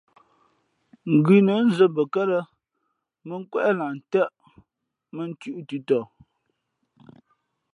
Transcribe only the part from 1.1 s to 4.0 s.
Ngʉnə̌ nzᾱ mbαkάlᾱ mᾱ nkwéʼ lah